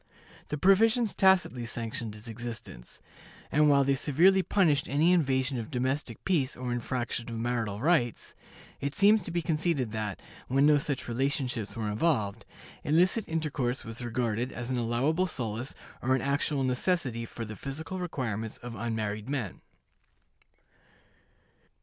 [0.49, 3.03] The provisions tacitly sanctioned its existence;
[3.51, 8.33] and while they severely punished any invasion of domestic peace or infraction of marital rights,
[8.79, 12.45] it seems to be conceded that, when no such relationships were involved,
[12.83, 17.99] illicit intercourse was regarded as an allowable solace or an actual necessity for the physical
[17.99, 19.61] requirements of unmarried men.